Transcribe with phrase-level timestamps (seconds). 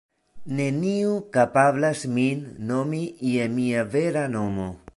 [0.59, 3.03] Neniu kapablas min nomi
[3.33, 4.67] je mia vera nomo.